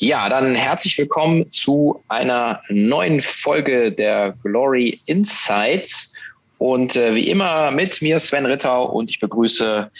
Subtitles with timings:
[0.00, 6.12] Ja, dann herzlich willkommen zu einer neuen Folge der Glory Insights.
[6.58, 9.90] Und äh, wie immer mit mir Sven Rittau und ich begrüße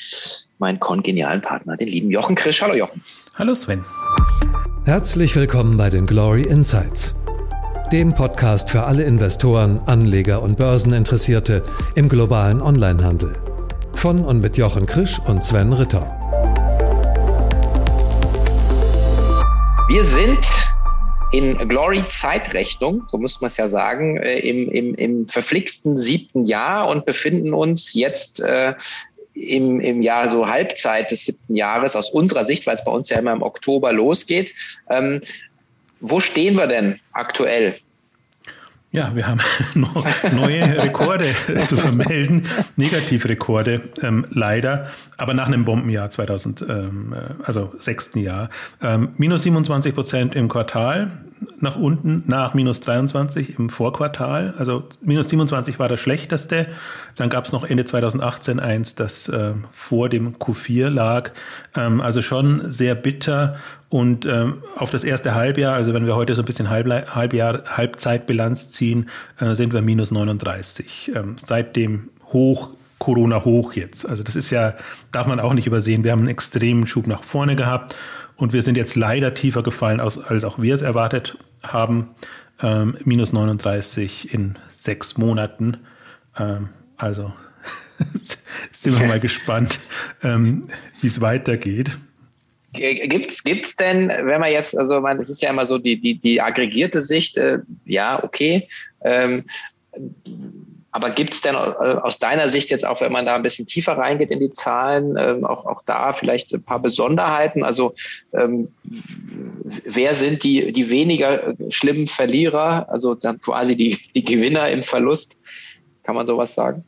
[0.59, 2.63] meinen kongenialen Partner, den lieben Jochen Krisch.
[2.63, 3.03] Hallo Jochen.
[3.41, 3.85] Hallo Sven.
[4.85, 7.17] Herzlich willkommen bei den Glory Insights,
[7.91, 11.65] dem Podcast für alle Investoren, Anleger und Börseninteressierte
[11.97, 13.33] im globalen Onlinehandel.
[13.95, 16.18] Von und mit Jochen Krisch und Sven Ritter.
[19.89, 20.47] Wir sind
[21.33, 26.45] in Glory Zeitrechnung, so müsste man es ja sagen, äh, im, im, im verflixten siebten
[26.45, 28.75] Jahr und befinden uns jetzt äh,
[29.33, 33.09] im, im Jahr so Halbzeit des siebten Jahres aus unserer Sicht, weil es bei uns
[33.09, 34.53] ja immer im Oktober losgeht.
[34.91, 35.23] Ähm,
[36.01, 37.79] wo stehen wir denn aktuell?
[38.91, 39.41] Ja, wir haben
[40.35, 41.27] neue Rekorde
[41.67, 42.47] zu vermelden,
[42.77, 44.89] Negativrekorde ähm, leider,
[45.19, 48.49] aber nach einem Bombenjahr 2000, ähm, äh, also sechsten Jahr.
[48.83, 51.11] Ähm, minus 27 Prozent im Quartal,
[51.61, 54.55] nach unten nach minus 23 im Vorquartal.
[54.59, 56.67] Also minus 27 war das schlechteste.
[57.17, 61.33] Dann gab es noch Ende 2018 eins, das äh, vor dem Q4 lag.
[61.75, 63.57] Ähm, also schon sehr bitter.
[63.89, 67.63] Und ähm, auf das erste Halbjahr, also wenn wir heute so ein bisschen Halbjahr, Halbjahr
[67.77, 69.09] Halbzeitbilanz ziehen,
[69.41, 71.13] äh, sind wir minus 39.
[71.15, 74.09] Ähm, seit dem Hoch Corona hoch jetzt.
[74.09, 74.75] Also das ist ja,
[75.13, 76.05] darf man auch nicht übersehen.
[76.05, 77.95] Wir haben einen extremen Schub nach vorne gehabt
[78.37, 82.15] und wir sind jetzt leider tiefer gefallen, als, als auch wir es erwartet haben.
[82.61, 85.79] Ähm, minus 39 in sechs Monaten.
[86.39, 87.33] Ähm, also
[88.73, 89.81] sind wir mal gespannt,
[90.23, 90.63] ähm,
[91.01, 91.97] wie es weitergeht.
[92.73, 96.19] Gibt's gibt's denn, wenn man jetzt, also man, es ist ja immer so die die
[96.19, 98.69] die aggregierte Sicht, äh, ja okay,
[99.01, 99.45] ähm,
[100.91, 103.67] aber gibt es denn äh, aus deiner Sicht jetzt auch, wenn man da ein bisschen
[103.67, 107.63] tiefer reingeht in die Zahlen, ähm, auch, auch da vielleicht ein paar Besonderheiten?
[107.63, 107.95] Also
[108.33, 108.69] ähm,
[109.85, 115.41] wer sind die, die weniger schlimmen Verlierer, also dann quasi die, die Gewinner im Verlust?
[116.05, 116.85] Kann man sowas sagen?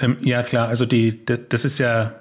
[0.00, 0.68] Ähm, ja, klar.
[0.68, 2.14] Also die, das ist ja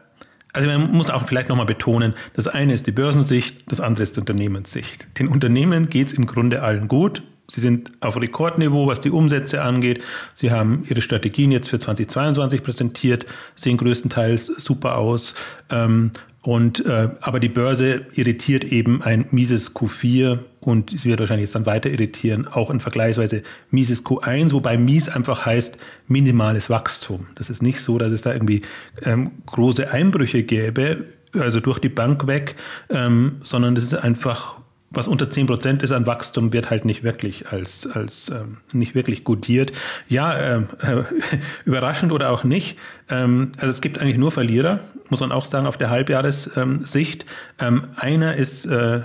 [0.52, 4.16] also man muss auch vielleicht nochmal betonen, das eine ist die Börsensicht, das andere ist
[4.16, 5.08] die Unternehmenssicht.
[5.20, 7.22] Den Unternehmen geht es im Grunde allen gut.
[7.50, 10.02] Sie sind auf Rekordniveau, was die Umsätze angeht.
[10.34, 15.34] Sie haben ihre Strategien jetzt für 2022 präsentiert, sehen größtenteils super aus.
[15.70, 16.12] Ähm,
[16.42, 21.56] und, äh, aber die Börse irritiert eben ein mieses Q4 und sie wird wahrscheinlich jetzt
[21.56, 25.78] dann weiter irritieren, auch ein vergleichsweise mieses Q1, wobei mies einfach heißt
[26.08, 27.28] minimales Wachstum.
[27.36, 28.62] Das ist nicht so, dass es da irgendwie
[29.04, 32.56] ähm, große Einbrüche gäbe, also durch die Bank weg,
[32.90, 34.59] ähm, sondern es ist einfach
[34.92, 38.96] was unter 10 Prozent ist an Wachstum, wird halt nicht wirklich als, als ähm, nicht
[38.96, 39.72] wirklich gutiert.
[40.08, 41.04] Ja, äh, äh,
[41.66, 42.78] überraschend oder auch nicht.
[43.10, 44.80] Ähm, also es gibt eigentlich nur Verlierer,
[45.10, 47.26] muss man auch sagen, auf der Halbjahressicht.
[47.60, 49.02] Ähm, einer ist äh,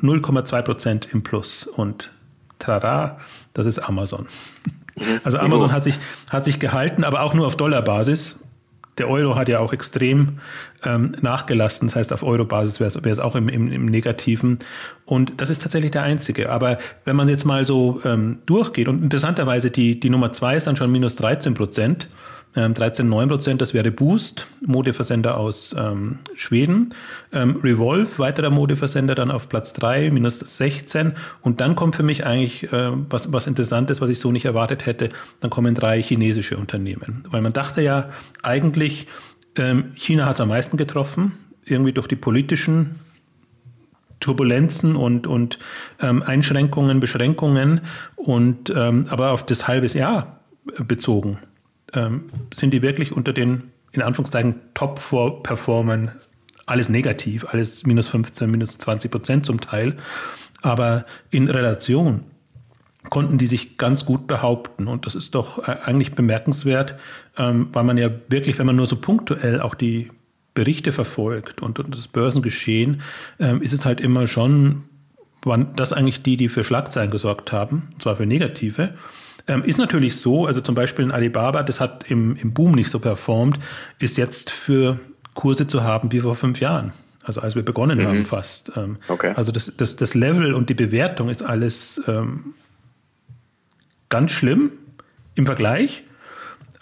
[0.00, 2.12] 0,2 Prozent im Plus und
[2.58, 3.18] tada,
[3.52, 4.26] das ist Amazon.
[4.96, 5.20] Mhm.
[5.24, 5.98] Also Amazon hat sich,
[6.30, 8.38] hat sich gehalten, aber auch nur auf Dollarbasis
[8.98, 10.38] der Euro hat ja auch extrem
[10.84, 11.88] ähm, nachgelassen.
[11.88, 14.58] Das heißt, auf Euro-Basis wäre es auch im, im, im, Negativen.
[15.04, 16.50] Und das ist tatsächlich der einzige.
[16.50, 20.66] Aber wenn man jetzt mal so ähm, durchgeht, und interessanterweise die, die Nummer zwei ist
[20.66, 22.08] dann schon minus 13 Prozent.
[22.56, 26.94] 13,9 ähm, Prozent, das wäre Boost, Modeversender aus ähm, Schweden.
[27.32, 31.12] Ähm, Revolve, weiterer Modeversender, dann auf Platz 3, minus 16.
[31.42, 34.86] Und dann kommt für mich eigentlich äh, was, was Interessantes, was ich so nicht erwartet
[34.86, 35.10] hätte.
[35.40, 37.24] Dann kommen drei chinesische Unternehmen.
[37.30, 38.08] Weil man dachte ja
[38.42, 39.06] eigentlich,
[39.58, 41.32] ähm, China hat es am meisten getroffen,
[41.64, 42.96] irgendwie durch die politischen
[44.20, 45.58] Turbulenzen und, und
[46.00, 47.82] ähm, Einschränkungen, Beschränkungen
[48.16, 50.40] und ähm, aber auf das halbes Jahr
[50.78, 51.38] bezogen
[51.96, 56.12] ähm, sind die wirklich unter den, in Anführungszeichen, Top-Performern
[56.66, 59.96] alles negativ, alles minus 15, minus 20 Prozent zum Teil.
[60.62, 62.24] Aber in Relation
[63.10, 64.88] konnten die sich ganz gut behaupten.
[64.88, 66.96] Und das ist doch äh, eigentlich bemerkenswert,
[67.36, 70.10] ähm, weil man ja wirklich, wenn man nur so punktuell auch die
[70.54, 73.02] Berichte verfolgt und, und das Börsengeschehen,
[73.38, 74.84] ähm, ist es halt immer schon,
[75.44, 78.94] waren das eigentlich die, die für Schlagzeilen gesorgt haben, und zwar für negative.
[79.48, 82.90] Ähm, ist natürlich so, also zum Beispiel in Alibaba, das hat im, im Boom nicht
[82.90, 83.58] so performt,
[84.00, 84.98] ist jetzt für
[85.34, 86.92] Kurse zu haben wie vor fünf Jahren.
[87.22, 88.06] Also als wir begonnen mhm.
[88.06, 88.72] haben fast.
[88.76, 89.32] Ähm, okay.
[89.36, 92.54] Also das, das, das Level und die Bewertung ist alles ähm,
[94.08, 94.72] ganz schlimm
[95.34, 96.04] im Vergleich,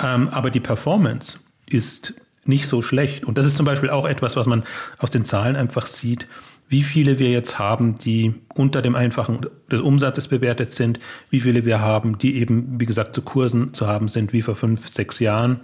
[0.03, 1.39] ähm, aber die Performance
[1.69, 2.15] ist
[2.45, 3.25] nicht so schlecht.
[3.25, 4.65] Und das ist zum Beispiel auch etwas, was man
[4.99, 6.27] aus den Zahlen einfach sieht
[6.69, 9.41] wie viele wir jetzt haben, die unter dem einfachen
[9.71, 10.99] des Umsatzes bewertet sind,
[11.31, 14.57] wie viele wir haben, die eben, wie gesagt, zu Kursen zu haben sind wie vor
[14.57, 15.61] fünf, sechs Jahren.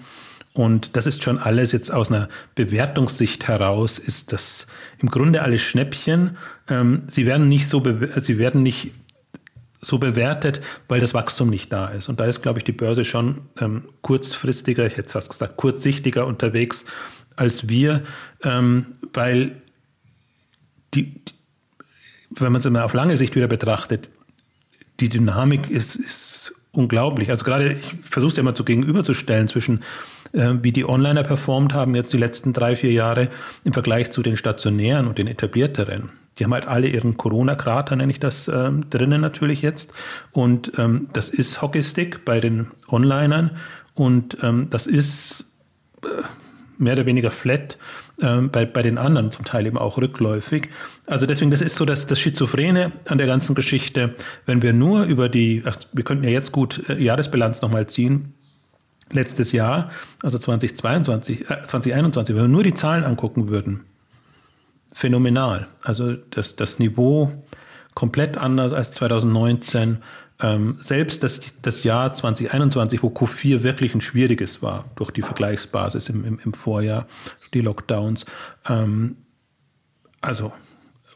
[0.52, 4.66] Und das ist schon alles jetzt aus einer Bewertungssicht heraus, ist das
[4.98, 6.36] im Grunde alles Schnäppchen.
[6.68, 7.82] Ähm, sie werden nicht so,
[8.16, 8.92] sie werden nicht
[9.80, 12.08] so bewertet, weil das Wachstum nicht da ist.
[12.08, 16.26] Und da ist, glaube ich, die Börse schon ähm, kurzfristiger, ich hätte fast gesagt, kurzsichtiger
[16.26, 16.84] unterwegs
[17.36, 18.02] als wir,
[18.44, 19.62] ähm, weil
[20.94, 21.20] die,
[22.30, 24.08] wenn man es immer auf lange Sicht wieder betrachtet,
[25.00, 27.30] die Dynamik ist, ist unglaublich.
[27.30, 29.82] Also gerade, ich versuche es ja mal so gegenüberzustellen zwischen,
[30.32, 33.28] äh, wie die Onliner performt haben jetzt die letzten drei, vier Jahre
[33.64, 36.10] im Vergleich zu den stationären und den etablierteren.
[36.38, 39.92] Die haben halt alle ihren Corona-Krater, nenne ich das, äh, drinnen natürlich jetzt.
[40.30, 43.50] Und ähm, das ist Hockeystick bei den Onlinern
[43.94, 45.46] und ähm, das ist
[46.02, 46.06] äh,
[46.78, 47.76] mehr oder weniger flat
[48.20, 50.68] äh, bei, bei den anderen, zum Teil eben auch rückläufig.
[51.06, 54.14] Also deswegen, das ist so das, das Schizophrene an der ganzen Geschichte.
[54.46, 58.34] Wenn wir nur über die, ach, wir könnten ja jetzt gut äh, Jahresbilanz nochmal ziehen,
[59.12, 59.90] letztes Jahr,
[60.22, 63.80] also 2022, äh, 2021, wenn wir nur die Zahlen angucken würden,
[64.92, 65.66] phänomenal.
[65.82, 67.32] Also das, das Niveau
[67.94, 69.98] komplett anders als 2019.
[70.42, 76.08] Ähm, selbst das, das Jahr 2021, wo Q4 wirklich ein schwieriges war, durch die Vergleichsbasis
[76.08, 77.06] im, im, im Vorjahr,
[77.52, 78.24] die Lockdowns.
[78.68, 79.16] Ähm,
[80.20, 80.52] also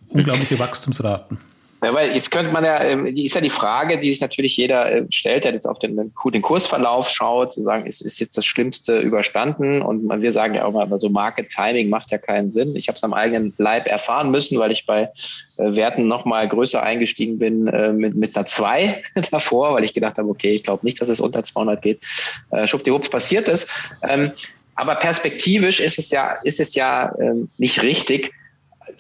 [0.09, 1.39] unglaubliche Wachstumsraten.
[1.85, 4.57] Ja, weil jetzt könnte man ja, ähm, die ist ja die Frage, die sich natürlich
[4.57, 8.39] jeder äh, stellt, der jetzt auf den, den Kursverlauf schaut, zu sagen, ist, ist jetzt
[8.39, 9.83] das Schlimmste überstanden?
[9.83, 12.75] Und wir sagen ja auch mal, so Market Timing macht ja keinen Sinn.
[12.75, 15.11] Ich habe es am eigenen Leib erfahren müssen, weil ich bei
[15.59, 20.17] äh, Werten nochmal größer eingestiegen bin äh, mit, mit einer 2 davor, weil ich gedacht
[20.17, 22.01] habe, okay, ich glaube nicht, dass es unter 200 geht.
[22.65, 23.69] Schwuppdiwupps passiert ist.
[24.03, 24.33] Ähm,
[24.75, 28.33] aber perspektivisch ist es ja, ist es ja ähm, nicht richtig,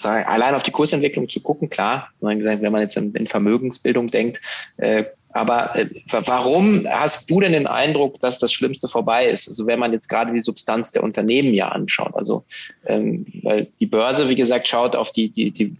[0.03, 4.41] allein auf die Kursentwicklung zu gucken, klar, wenn man jetzt in, Vermögensbildung denkt,
[4.77, 5.05] äh,
[5.35, 9.49] aber äh, warum hast du denn den Eindruck, dass das Schlimmste vorbei ist?
[9.49, 12.45] Also wenn man jetzt gerade die Substanz der Unternehmen ja anschaut, also
[12.87, 15.77] ähm, weil die Börse, wie gesagt, schaut auf die, die, die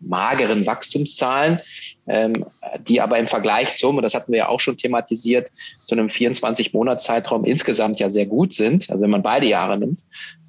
[0.00, 1.60] mageren Wachstumszahlen,
[2.06, 2.44] ähm,
[2.88, 5.50] die aber im Vergleich zum, und das hatten wir ja auch schon thematisiert,
[5.84, 8.90] zu einem 24-Monats-Zeitraum insgesamt ja sehr gut sind.
[8.90, 10.00] Also wenn man beide Jahre nimmt,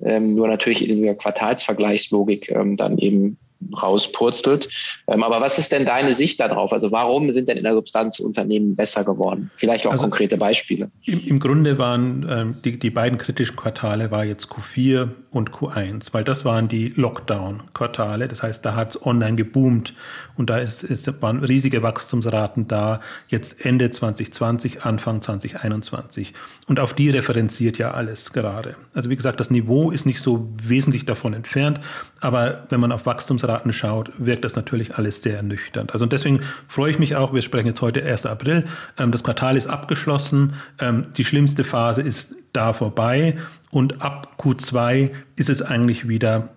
[0.04, 3.38] ähm, nur natürlich in der Quartalsvergleichslogik ähm, dann eben
[3.82, 4.70] rauspurzelt.
[5.08, 6.74] Ähm, aber was ist denn deine Sicht darauf?
[6.74, 9.52] Also warum sind denn in der Substanz Unternehmen besser geworden?
[9.56, 10.90] Vielleicht auch also konkrete Beispiele.
[11.06, 16.10] Im, Im, Grunde waren ähm, die, die beiden kritischen Quartale war jetzt Q4 und Q1,
[16.12, 18.28] weil das waren die Lockdown-Quartale.
[18.28, 19.94] Das heißt, da hat es online geboomt
[20.36, 23.00] und da ist, ist, waren riesige Wachstumsraten da,
[23.30, 26.34] jetzt Ende 2020, Anfang 2021.
[26.68, 28.76] Und auf die referenziert ja alles gerade.
[28.94, 31.80] Also wie gesagt, das Niveau ist nicht so wesentlich davon entfernt,
[32.20, 35.94] aber wenn man auf Wachstumsraten schaut, wirkt das natürlich alles sehr ernüchternd.
[35.94, 38.26] Also deswegen freue ich mich auch, wir sprechen jetzt heute 1.
[38.26, 38.66] April,
[39.00, 43.38] ähm, das Quartal ist abgeschlossen, ähm, die schlimmste Phase ist da vorbei
[43.70, 46.50] und ab Q2 ist es eigentlich wieder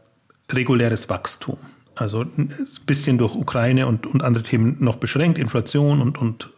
[0.51, 1.59] reguläres Wachstum.
[1.97, 2.53] Also ein
[2.87, 6.51] bisschen durch Ukraine und, und andere Themen noch beschränkt, Inflation und, und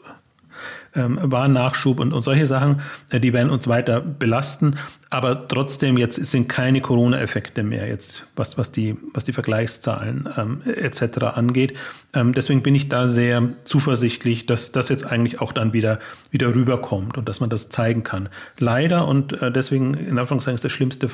[0.96, 4.76] ähm, Warennachschub und, und solche Sachen, äh, die werden uns weiter belasten.
[5.08, 10.62] Aber trotzdem, jetzt sind keine Corona-Effekte mehr, jetzt was, was, die, was die Vergleichszahlen ähm,
[10.66, 11.18] etc.
[11.34, 11.74] angeht.
[12.12, 16.00] Ähm, deswegen bin ich da sehr zuversichtlich, dass das jetzt eigentlich auch dann wieder,
[16.30, 18.28] wieder rüberkommt und dass man das zeigen kann.
[18.58, 21.08] Leider, und äh, deswegen in Anführungszeichen ist das Schlimmste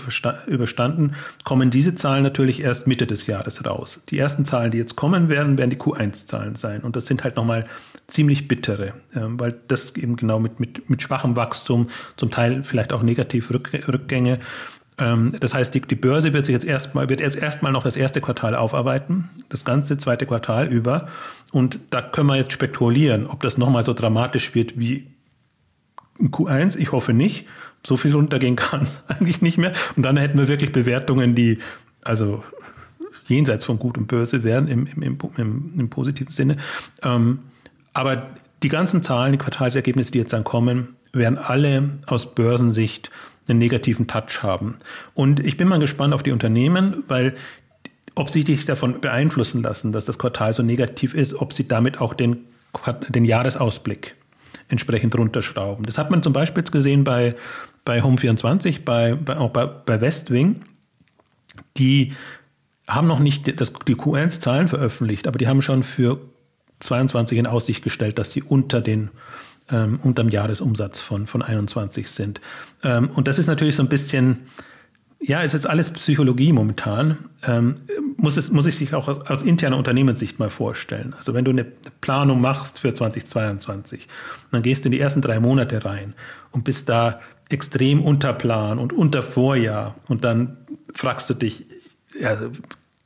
[0.46, 1.12] überstanden,
[1.44, 4.02] kommen diese Zahlen natürlich erst Mitte des Jahres raus.
[4.08, 6.80] Die ersten Zahlen, die jetzt kommen werden, werden die Q1-Zahlen sein.
[6.80, 7.66] Und das sind halt nochmal
[8.12, 12.92] ziemlich bittere, äh, weil das eben genau mit, mit, mit schwachem Wachstum, zum Teil vielleicht
[12.92, 14.38] auch negativ Rückgänge.
[14.98, 17.96] Ähm, das heißt, die, die Börse wird sich jetzt erstmal, wird jetzt erstmal noch das
[17.96, 21.08] erste Quartal aufarbeiten, das ganze zweite Quartal über.
[21.52, 25.06] Und da können wir jetzt spekulieren, ob das nochmal so dramatisch wird wie
[26.18, 26.78] in Q1.
[26.78, 27.46] Ich hoffe nicht.
[27.84, 29.72] So viel runtergehen kann es eigentlich nicht mehr.
[29.96, 31.58] Und dann hätten wir wirklich Bewertungen, die
[32.02, 32.44] also
[33.26, 36.56] jenseits von Gut und Börse wären im, im, im, im positiven Sinne.
[37.02, 37.38] Ähm,
[37.92, 38.30] aber
[38.62, 43.10] die ganzen Zahlen, die Quartalsergebnisse, die jetzt dann kommen, werden alle aus Börsensicht
[43.48, 44.76] einen negativen Touch haben.
[45.14, 47.34] Und ich bin mal gespannt auf die Unternehmen, weil
[48.14, 52.00] ob sie sich davon beeinflussen lassen, dass das Quartal so negativ ist, ob sie damit
[52.00, 52.44] auch den,
[53.08, 54.14] den Jahresausblick
[54.68, 55.84] entsprechend runterschrauben.
[55.86, 57.34] Das hat man zum Beispiel jetzt gesehen bei,
[57.84, 60.62] bei Home24, bei, bei, auch bei, bei Westwing.
[61.76, 62.12] Die
[62.86, 66.20] haben noch nicht das, die Q1-Zahlen veröffentlicht, aber die haben schon für
[66.82, 69.10] 22 in Aussicht gestellt, dass sie unter den
[69.70, 72.40] ähm, unterm Jahresumsatz von, von 21 sind.
[72.82, 74.40] Ähm, und das ist natürlich so ein bisschen,
[75.20, 77.18] ja, es ist alles Psychologie momentan.
[77.46, 77.76] Ähm,
[78.16, 81.14] muss, es, muss ich sich auch aus, aus, interner Unternehmenssicht mal vorstellen.
[81.16, 84.08] Also wenn du eine Planung machst für 2022,
[84.50, 86.14] dann gehst du in die ersten drei Monate rein
[86.50, 89.94] und bist da extrem unter Plan und unter Vorjahr.
[90.08, 90.56] Und dann
[90.94, 91.66] fragst du dich,
[92.20, 92.36] ja,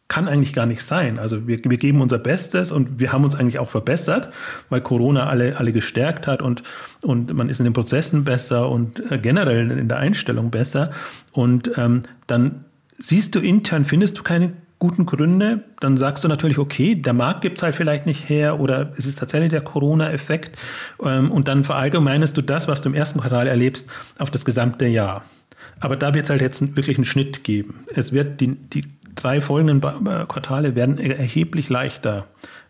[0.09, 1.19] kann eigentlich gar nicht sein.
[1.19, 4.33] Also wir, wir geben unser Bestes und wir haben uns eigentlich auch verbessert,
[4.69, 6.63] weil Corona alle, alle gestärkt hat und,
[7.03, 10.93] und man ist in den Prozessen besser und äh, generell in der Einstellung besser.
[11.33, 12.65] Und ähm, dann
[12.97, 17.41] siehst du intern, findest du keine guten Gründe, dann sagst du natürlich, okay, der Markt
[17.41, 20.57] gibt es halt vielleicht nicht her oder es ist tatsächlich der Corona-Effekt
[21.03, 24.87] ähm, und dann verallgemeinest du das, was du im ersten Quartal erlebst, auf das gesamte
[24.87, 25.25] Jahr.
[25.81, 27.85] Aber da wird es halt jetzt wirklich einen Schnitt geben.
[27.95, 28.85] Es wird die, die
[29.17, 32.27] drei folgenden Quartale werden erheblich leichter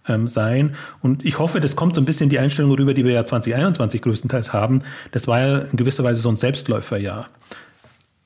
[0.09, 0.77] ähm, sein.
[1.03, 4.03] Und ich hoffe, das kommt so ein bisschen die Einstellung rüber, die wir ja 2021
[4.03, 4.83] größtenteils haben.
[5.13, 7.29] Das war ja in gewisser Weise so ein Selbstläuferjahr.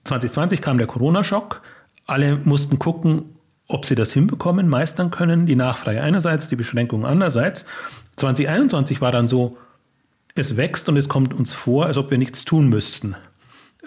[0.05, 1.63] 2020 kam der Corona-Schock.
[2.07, 3.25] Alle mussten gucken,
[3.69, 5.47] ob sie das hinbekommen, meistern können.
[5.47, 7.65] Die Nachfrage einerseits, die Beschränkungen andererseits.
[8.17, 9.57] 2021 war dann so,
[10.35, 13.17] es wächst und es kommt uns vor, als ob wir nichts tun müssten.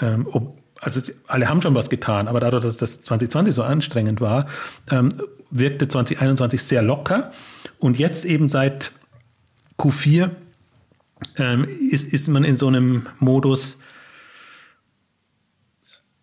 [0.01, 4.21] Ähm, ob, also alle haben schon was getan, aber dadurch, dass das 2020 so anstrengend
[4.21, 4.47] war,
[4.89, 7.31] ähm, wirkte 2021 sehr locker.
[7.79, 8.91] Und jetzt eben seit
[9.77, 10.31] Q4
[11.37, 13.77] ähm, ist, ist man in so einem Modus,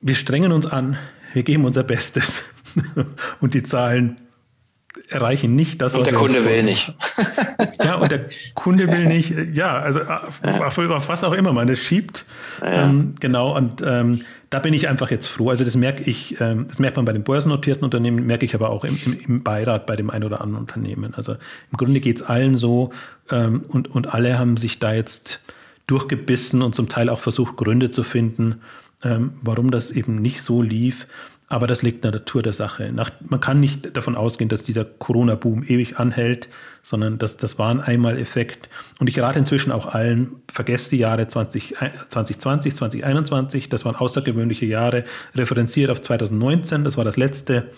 [0.00, 0.98] wir strengen uns an,
[1.32, 2.42] wir geben unser Bestes.
[3.40, 4.20] und die Zahlen
[5.08, 6.92] erreichen nicht das, was Und der Kunde will nicht.
[7.84, 11.82] ja, und der Kunde will nicht, ja, also auf, auf was auch immer man es
[11.82, 12.26] schiebt.
[12.60, 12.84] Ja.
[12.84, 15.50] Ähm, genau, und ähm, da bin ich einfach jetzt froh.
[15.50, 18.70] Also das merke ich, ähm, das merkt man bei den börsennotierten Unternehmen, merke ich aber
[18.70, 21.14] auch im, im, im Beirat bei dem einen oder anderen Unternehmen.
[21.14, 22.90] Also im Grunde geht es allen so
[23.30, 25.40] ähm, und, und alle haben sich da jetzt
[25.86, 28.60] durchgebissen und zum Teil auch versucht, Gründe zu finden,
[29.02, 31.06] ähm, warum das eben nicht so lief.
[31.52, 32.92] Aber das liegt in der Natur der Sache.
[32.92, 36.48] Nach, man kann nicht davon ausgehen, dass dieser Corona-Boom ewig anhält,
[36.80, 38.68] sondern das, das war ein Einmaleffekt.
[39.00, 41.74] Und ich rate inzwischen auch allen, vergesst die Jahre 20,
[42.08, 45.02] 2020, 2021, das waren außergewöhnliche Jahre,
[45.34, 47.72] referenziert auf 2019, das war das letzte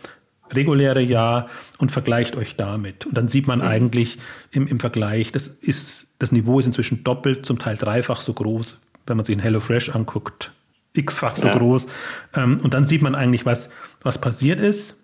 [0.52, 1.48] reguläre Jahr
[1.78, 3.06] und vergleicht euch damit.
[3.06, 3.66] Und dann sieht man mhm.
[3.66, 4.18] eigentlich
[4.50, 8.80] im, im Vergleich, das, ist, das Niveau ist inzwischen doppelt, zum Teil dreifach so groß,
[9.06, 10.52] wenn man sich in HelloFresh anguckt
[10.94, 11.56] x-fach so ja.
[11.56, 11.86] groß.
[12.34, 13.70] Ähm, und dann sieht man eigentlich, was,
[14.02, 14.98] was passiert ist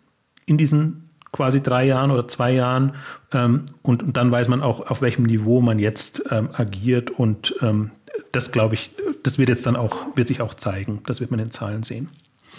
[0.46, 2.94] in diesen quasi drei Jahren oder zwei Jahren.
[3.32, 7.10] Ähm, und, und, dann weiß man auch, auf welchem Niveau man jetzt ähm, agiert.
[7.10, 7.90] Und ähm,
[8.32, 8.90] das, glaube ich,
[9.22, 11.02] das wird jetzt dann auch, wird sich auch zeigen.
[11.06, 12.08] Das wird man in Zahlen sehen.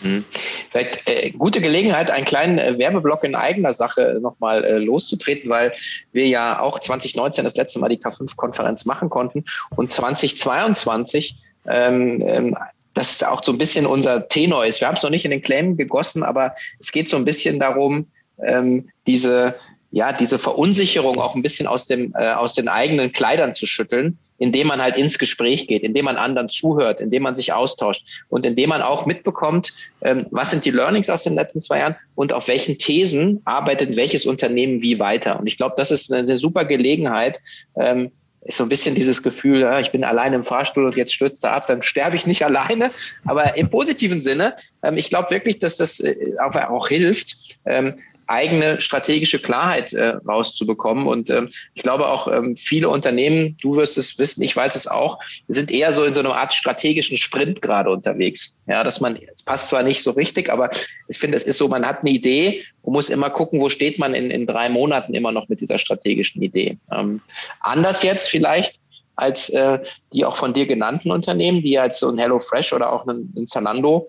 [0.04, 0.24] Mhm.
[0.70, 5.74] Vielleicht äh, gute Gelegenheit, einen kleinen äh, Werbeblock in eigener Sache nochmal äh, loszutreten, weil
[6.12, 9.44] wir ja auch 2019 das letzte Mal die K5-Konferenz machen konnten
[9.76, 12.58] und 2022 ähm, ähm,
[12.94, 14.82] das ist auch so ein bisschen unser Tenor ist.
[14.82, 17.60] Wir haben es noch nicht in den Claim gegossen, aber es geht so ein bisschen
[17.60, 18.08] darum,
[18.46, 19.56] ähm, diese,
[19.92, 24.20] ja, diese Verunsicherung auch ein bisschen aus, dem, äh, aus den eigenen Kleidern zu schütteln,
[24.38, 28.46] indem man halt ins Gespräch geht, indem man anderen zuhört, indem man sich austauscht und
[28.46, 32.34] indem man auch mitbekommt, ähm, was sind die Learnings aus den letzten zwei Jahren und
[32.34, 35.40] auf welchen Thesen arbeitet welches Unternehmen wie weiter.
[35.40, 37.40] Und ich glaube, das ist eine, eine super Gelegenheit,
[37.76, 41.14] ähm, ist so ein bisschen dieses Gefühl, ja, ich bin alleine im Fahrstuhl und jetzt
[41.14, 42.92] stürzt er ab, dann sterbe ich nicht alleine.
[43.26, 47.96] Aber im positiven Sinne, ähm, ich glaube wirklich, dass das äh, auch, auch hilft, ähm,
[48.30, 51.08] eigene strategische Klarheit äh, rauszubekommen.
[51.08, 54.88] Und ähm, ich glaube auch ähm, viele Unternehmen, du wirst es wissen, ich weiß es
[54.88, 58.62] auch, sind eher so in so einer Art strategischen Sprint gerade unterwegs.
[58.68, 60.70] Ja, dass man, es passt zwar nicht so richtig, aber
[61.08, 63.98] ich finde, es ist so, man hat eine Idee und muss immer gucken, wo steht
[63.98, 66.78] man in, in drei Monaten immer noch mit dieser strategischen Idee.
[66.92, 67.22] Ähm,
[67.62, 68.80] anders jetzt vielleicht
[69.16, 69.80] als äh,
[70.14, 73.48] die auch von dir genannten Unternehmen, die als so ein HelloFresh oder auch ein, ein
[73.48, 74.08] Zalando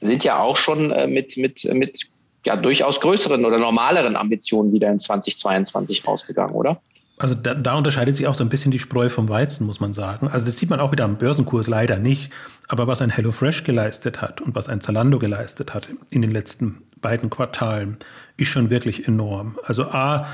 [0.00, 2.08] sind ja auch schon äh, mit, mit, mit
[2.46, 6.80] ja durchaus größeren oder normaleren Ambitionen wieder in 2022 rausgegangen, oder?
[7.18, 9.92] Also da, da, unterscheidet sich auch so ein bisschen die Spreu vom Weizen, muss man
[9.92, 10.28] sagen.
[10.28, 12.30] Also das sieht man auch wieder am Börsenkurs leider nicht.
[12.66, 16.82] Aber was ein HelloFresh geleistet hat und was ein Zalando geleistet hat in den letzten
[17.02, 17.98] beiden Quartalen,
[18.38, 19.58] ist schon wirklich enorm.
[19.64, 20.28] Also A,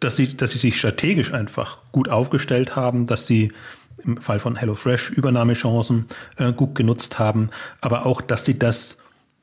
[0.00, 3.52] dass sie, dass sie sich strategisch einfach gut aufgestellt haben, dass sie
[4.02, 6.06] im Fall von HelloFresh Übernahmechancen
[6.38, 8.96] äh, gut genutzt haben, aber auch, dass sie das,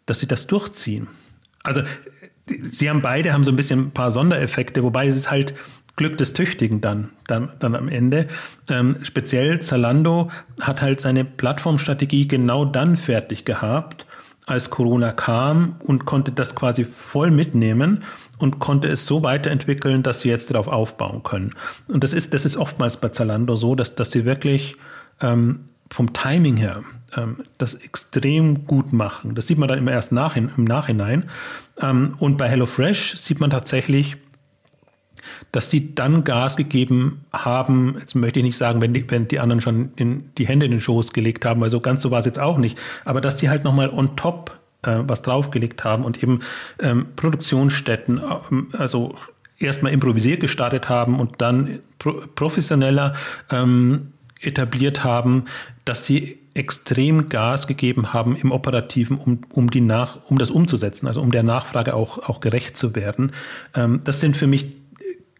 [0.05, 1.07] dass sie das durchziehen.
[1.67, 1.81] Also
[2.47, 5.53] sie haben beide haben so ein bisschen ein paar Sondereffekte, wobei es ist halt
[5.97, 8.27] Glück des Tüchtigen dann, dann, dann am Ende.
[8.69, 10.31] Ähm, speziell Zalando
[10.61, 14.05] hat halt seine Plattformstrategie genau dann fertig gehabt,
[14.45, 18.03] als Corona kam und konnte das quasi voll mitnehmen
[18.37, 21.51] und konnte es so weiterentwickeln, dass sie jetzt darauf aufbauen können.
[21.87, 24.77] Und das ist, das ist oftmals bei Zalando so, dass, dass sie wirklich
[25.19, 26.83] ähm, vom Timing her
[27.15, 29.35] ähm, das extrem gut machen.
[29.35, 31.29] Das sieht man dann immer erst nach, im Nachhinein.
[31.81, 34.17] Ähm, und bei HelloFresh sieht man tatsächlich,
[35.51, 39.39] dass sie dann Gas gegeben haben, jetzt möchte ich nicht sagen, wenn die, wenn die
[39.39, 42.19] anderen schon in, die Hände in den Schoß gelegt haben, weil so ganz so war
[42.19, 46.03] es jetzt auch nicht, aber dass die halt nochmal on top äh, was draufgelegt haben
[46.03, 46.39] und eben
[46.79, 49.15] ähm, Produktionsstätten, ähm, also
[49.59, 53.15] erstmal improvisiert gestartet haben und dann pro professioneller
[53.49, 55.45] ähm, etabliert haben,
[55.87, 61.07] dass sie extrem Gas gegeben haben im Operativen, um, um, die Nach, um das umzusetzen,
[61.07, 63.31] also um der Nachfrage auch, auch gerecht zu werden.
[63.75, 64.75] Ähm, das sind für mich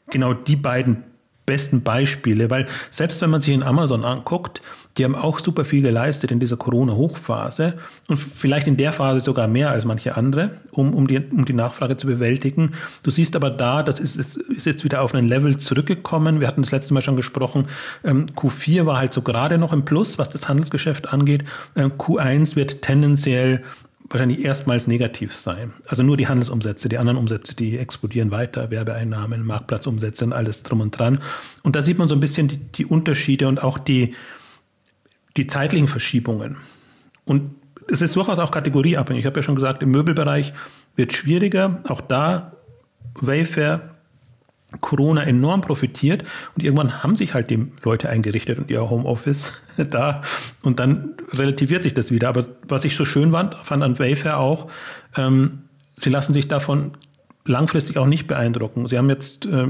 [0.10, 1.04] genau die beiden
[1.48, 4.62] besten Beispiele, weil selbst wenn man sich in Amazon anguckt,
[4.98, 7.76] die haben auch super viel geleistet in dieser Corona-Hochphase
[8.08, 11.54] und vielleicht in der Phase sogar mehr als manche andere, um, um, die, um die
[11.54, 12.74] Nachfrage zu bewältigen.
[13.02, 16.42] Du siehst aber da, das ist, ist jetzt wieder auf ein Level zurückgekommen.
[16.42, 17.68] Wir hatten das letzte Mal schon gesprochen.
[18.04, 21.46] Ähm, Q4 war halt so gerade noch im Plus, was das Handelsgeschäft angeht.
[21.78, 23.64] Ähm, Q1 wird tendenziell
[24.10, 25.74] wahrscheinlich erstmals negativ sein.
[25.88, 30.82] Also nur die Handelsumsätze, die anderen Umsätze, die explodieren weiter, Werbeeinnahmen, Marktplatzumsätze und alles drum
[30.82, 31.20] und dran.
[31.64, 34.16] Und da sieht man so ein bisschen die, die Unterschiede und auch die,
[35.36, 36.58] die zeitlichen Verschiebungen.
[37.26, 37.52] Und
[37.90, 39.22] es ist durchaus auch kategorieabhängig.
[39.22, 40.54] Ich habe ja schon gesagt, im Möbelbereich
[40.96, 41.82] wird schwieriger.
[41.88, 42.54] Auch da
[43.16, 43.98] Wayfair,
[44.82, 46.24] Corona enorm profitiert
[46.56, 49.54] und irgendwann haben sich halt die Leute eingerichtet und ihr Homeoffice
[49.90, 50.22] da
[50.64, 52.30] und dann relativiert sich das wieder.
[52.30, 54.70] Aber was ich so schön fand, fand an Wayfair auch,
[55.16, 55.60] ähm,
[55.96, 56.94] sie lassen sich davon
[57.46, 58.88] langfristig auch nicht beeindrucken.
[58.88, 59.68] Sie haben jetzt äh,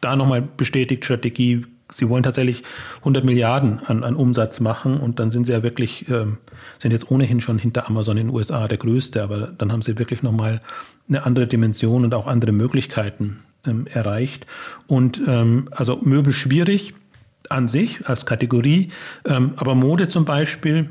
[0.00, 2.62] da nochmal bestätigt, Strategie sie wollen tatsächlich
[2.98, 6.26] 100 Milliarden an, an Umsatz machen und dann sind sie ja wirklich, äh,
[6.78, 9.98] sind jetzt ohnehin schon hinter Amazon in den USA der größte, aber dann haben sie
[9.98, 10.60] wirklich nochmal
[11.08, 14.46] eine andere Dimension und auch andere Möglichkeiten ähm, erreicht.
[14.86, 16.94] Und ähm, also Möbel schwierig
[17.48, 18.90] an sich als Kategorie,
[19.24, 20.90] ähm, aber Mode zum Beispiel,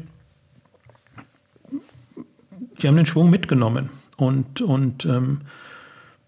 [2.81, 5.41] die haben den Schwung mitgenommen und, und ähm,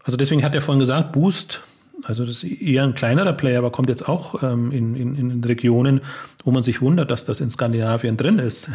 [0.03, 1.61] also deswegen hat er vorhin gesagt, Boost
[2.05, 5.43] also das ist eher ein kleinerer Player, aber kommt jetzt auch ähm, in, in, in,
[5.43, 6.01] Regionen,
[6.43, 8.69] wo man sich wundert, dass das in Skandinavien drin ist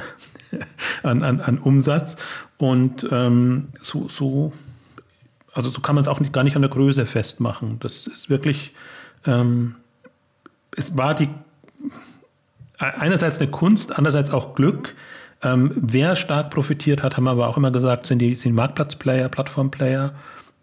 [1.03, 2.17] an, an, an, Umsatz.
[2.59, 4.53] Und ähm, so, so,
[5.53, 7.79] also so kann man es auch nicht, gar nicht an der Größe festmachen.
[7.81, 8.73] Das ist wirklich,
[9.27, 9.77] ähm,
[10.77, 11.29] es war die
[12.79, 14.95] einerseits eine Kunst, andererseits auch Glück.
[15.43, 19.29] Ähm, wer stark profitiert hat, haben wir aber auch immer gesagt, sind die sind Marktplatzplayer,
[19.29, 20.15] Plattformplayer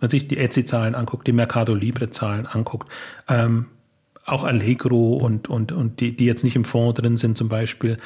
[0.01, 2.91] man sich die Etsy-Zahlen anguckt, die Mercado Libre-Zahlen anguckt,
[3.29, 3.67] ähm,
[4.25, 7.97] auch Allegro und, und, und die, die jetzt nicht im Fonds drin sind zum Beispiel,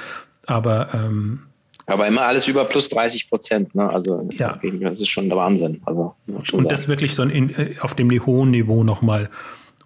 [0.45, 1.39] aber ähm,
[1.88, 3.88] aber immer alles über plus 30 Prozent, ne?
[3.88, 4.58] Also ja.
[4.82, 5.82] das ist schon der Wahnsinn.
[5.86, 6.15] Also,
[6.51, 9.30] und das wirklich so in, äh, auf dem hohen Niveau nochmal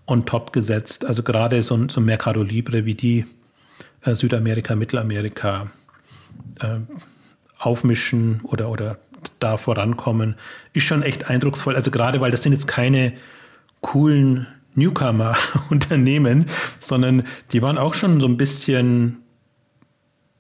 [0.10, 1.06] on top gesetzt.
[1.06, 3.26] Also gerade so, so ein Mercado Libre wie die
[4.04, 5.68] äh, Südamerika, Mittelamerika
[6.60, 6.80] äh,
[7.58, 8.98] aufmischen oder, oder
[9.40, 10.36] da vorankommen,
[10.74, 11.76] ist schon echt eindrucksvoll.
[11.76, 13.14] Also gerade weil das sind jetzt keine
[13.82, 16.46] coolen Newcomer-Unternehmen,
[16.80, 19.24] sondern die waren auch schon so ein bisschen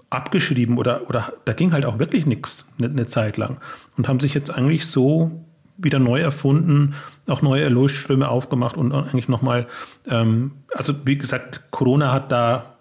[0.10, 3.60] abgeschrieben oder, oder da ging halt auch wirklich nichts eine, eine Zeit lang
[3.98, 5.46] und haben sich jetzt eigentlich so
[5.82, 6.96] wieder neu erfunden,
[7.28, 9.68] auch neue Erlösströme aufgemacht und eigentlich nochmal,
[10.08, 12.76] ähm, also wie gesagt, Corona hat da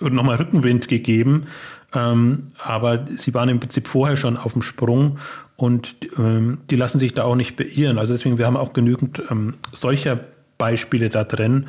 [0.00, 1.46] nochmal Rückenwind gegeben
[1.94, 5.18] ähm, aber sie waren im Prinzip vorher schon auf dem Sprung
[5.56, 7.98] und ähm, die lassen sich da auch nicht beirren.
[7.98, 10.20] Also deswegen, wir haben auch genügend ähm, solcher
[10.58, 11.68] Beispiele da drin.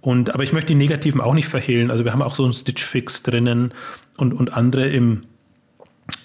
[0.00, 1.90] Und, aber ich möchte die negativen auch nicht verhehlen.
[1.90, 3.74] Also wir haben auch so einen Stitch Fix drinnen
[4.16, 5.24] und, und andere im,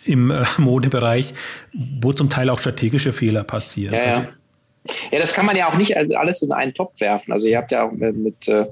[0.06, 1.34] im äh, Modebereich,
[1.74, 3.94] wo zum Teil auch strategische Fehler passieren.
[3.94, 4.10] Ja, ja.
[4.17, 4.22] Also,
[5.12, 7.32] ja, das kann man ja auch nicht alles in einen Topf werfen.
[7.32, 8.65] Also ihr habt ja auch mit äh,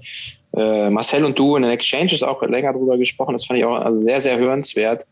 [0.56, 3.34] äh, Marcel und du in den Exchanges auch länger drüber gesprochen.
[3.34, 5.06] Das fand ich auch also sehr, sehr hörenswert.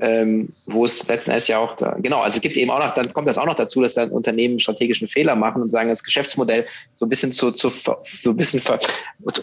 [0.00, 2.94] Ähm, wo es letzten Endes ja auch, da, genau, also es gibt eben auch noch,
[2.94, 6.02] dann kommt das auch noch dazu, dass dann Unternehmen strategischen Fehler machen und sagen, das
[6.02, 8.80] Geschäftsmodell so ein bisschen zu, zu so ein bisschen ver,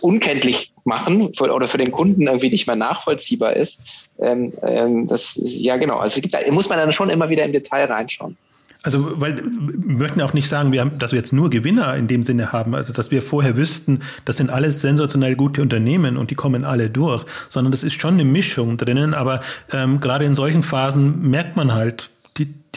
[0.02, 3.82] unkenntlich machen für, oder für den Kunden irgendwie nicht mehr nachvollziehbar ist.
[4.20, 7.44] Ähm, ähm, das, ja, genau, also es gibt, da muss man dann schon immer wieder
[7.44, 8.36] im Detail reinschauen.
[8.84, 12.08] Also, weil wir möchten auch nicht sagen, wir haben, dass wir jetzt nur Gewinner in
[12.08, 16.32] dem Sinne haben, also dass wir vorher wüssten, das sind alles sensationell gute Unternehmen und
[16.32, 19.42] die kommen alle durch, sondern das ist schon eine Mischung drinnen, aber
[19.74, 22.12] ähm, gerade in solchen Phasen merkt man halt,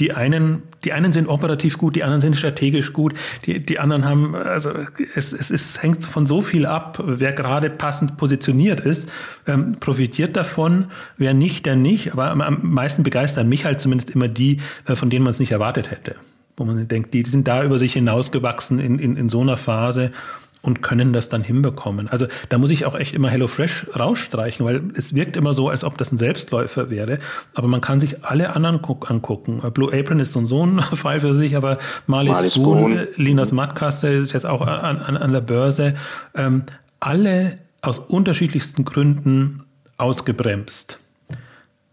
[0.00, 4.04] die, einen, die einen sind operativ gut, die anderen sind strategisch gut, die, die anderen
[4.04, 4.70] haben, also
[5.14, 9.10] es, es, es hängt von so viel ab, wer gerade passend positioniert ist,
[9.46, 10.86] ähm, profitiert davon,
[11.18, 14.96] wer nicht, der nicht, aber am, am meisten begeistern mich halt zumindest immer die, äh,
[14.96, 16.16] von denen man es nicht erwartet hätte.
[16.56, 19.56] Wo man denkt, die, die sind da über sich hinausgewachsen in, in, in so einer
[19.56, 20.12] Phase
[20.62, 22.08] und können das dann hinbekommen.
[22.08, 25.84] Also da muss ich auch echt immer HelloFresh rausstreichen, weil es wirkt immer so, als
[25.84, 27.18] ob das ein Selbstläufer wäre.
[27.54, 29.62] Aber man kann sich alle anderen angucken.
[29.72, 32.98] Blue Apron ist so ein, so ein Fall für sich, aber Marley, Marley Spoon, Spoon,
[32.98, 35.94] äh, Linas Matkasse ist jetzt auch an, an, an der Börse.
[36.34, 36.64] Ähm,
[37.00, 39.64] alle aus unterschiedlichsten Gründen
[39.96, 40.98] ausgebremst.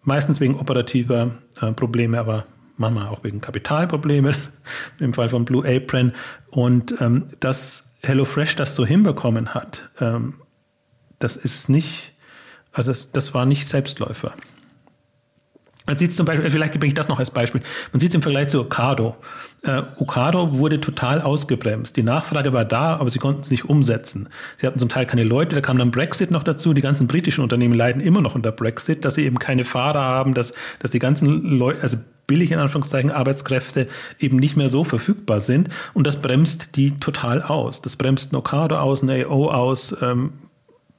[0.04, 2.46] Meistens wegen operativer äh, Probleme, aber
[2.78, 4.36] manchmal auch wegen Kapitalproblemen,
[5.00, 6.14] im Fall von Blue Apron.
[6.50, 10.42] Und ähm, dass HelloFresh das so hinbekommen hat, ähm,
[11.20, 12.14] das ist nicht,
[12.72, 14.34] also das, das war nicht Selbstläufer.
[15.88, 17.62] Man sieht zum Beispiel, vielleicht bringe ich das noch als Beispiel.
[17.94, 19.16] Man sieht es im Vergleich zu Ocado.
[19.64, 21.96] Äh, Ocado wurde total ausgebremst.
[21.96, 24.28] Die Nachfrage war da, aber sie konnten es nicht umsetzen.
[24.58, 26.74] Sie hatten zum Teil keine Leute, da kam dann Brexit noch dazu.
[26.74, 30.34] Die ganzen britischen Unternehmen leiden immer noch unter Brexit, dass sie eben keine Fahrer haben,
[30.34, 31.98] dass, dass die ganzen Leute, also
[32.28, 33.88] billig in Anführungszeichen Arbeitskräfte
[34.20, 35.70] eben nicht mehr so verfügbar sind.
[35.94, 37.82] Und das bremst die total aus.
[37.82, 40.34] Das bremst ein Ocado aus, ein AO aus, ähm,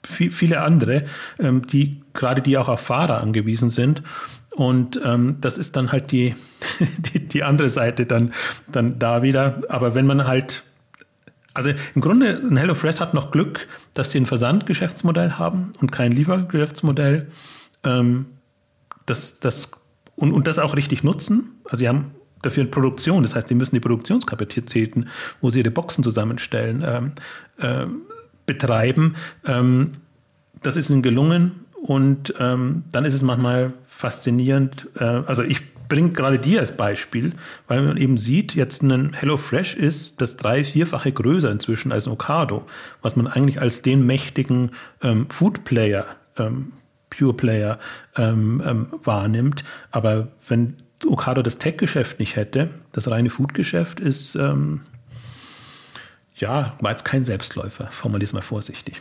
[0.02, 1.04] viele andere,
[1.38, 4.02] ähm, die gerade die auch auf Fahrer angewiesen sind.
[4.58, 6.34] Und ähm, das ist dann halt die,
[6.98, 8.32] die, die, andere Seite dann,
[8.66, 9.60] dann da wieder.
[9.68, 10.64] Aber wenn man halt,
[11.54, 16.10] also im Grunde, ein HelloFresh hat noch Glück, dass sie ein Versandgeschäftsmodell haben und kein
[16.10, 17.28] Liefergeschäftsmodell.
[17.84, 18.26] Ähm,
[19.06, 19.70] das, das,
[20.16, 21.60] und, und das auch richtig nutzen.
[21.66, 22.10] Also sie haben
[22.42, 25.08] dafür eine Produktion, das heißt, sie müssen die Produktionskapazitäten,
[25.40, 27.12] wo sie ihre Boxen zusammenstellen, ähm,
[27.58, 27.86] äh,
[28.44, 29.14] betreiben.
[29.46, 29.98] Ähm,
[30.62, 34.86] das ist ihnen gelungen und ähm, dann ist es manchmal faszinierend.
[35.00, 37.32] Äh, also ich bringe gerade dir als Beispiel,
[37.66, 42.12] weil man eben sieht, jetzt ein HelloFresh ist das drei-, vierfache größer inzwischen als ein
[42.12, 42.64] Ocado,
[43.02, 44.70] was man eigentlich als den mächtigen
[45.02, 46.06] ähm, Food Player,
[46.36, 46.72] ähm,
[47.10, 47.80] Pure Player
[48.16, 49.64] ähm, ähm, wahrnimmt.
[49.90, 54.82] Aber wenn Ocado das Tech-Geschäft nicht hätte, das reine Food-Geschäft ist, ähm,
[56.40, 59.00] ja, war jetzt kein Selbstläufer, formuliere es mal vorsichtig.